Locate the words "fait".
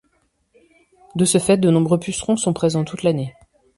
1.37-1.57